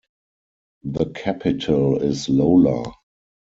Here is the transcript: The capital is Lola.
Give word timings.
The 0.83 1.11
capital 1.11 2.01
is 2.01 2.27
Lola. 2.27 2.91